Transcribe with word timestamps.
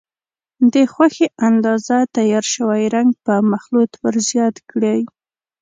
د 0.73 0.75
خوښې 0.93 1.27
اندازه 1.47 1.97
تیار 2.15 2.45
شوی 2.53 2.83
رنګ 2.95 3.09
په 3.25 3.33
مخلوط 3.51 3.91
ور 4.01 4.15
زیات 4.29 4.55
کړئ. 4.69 5.01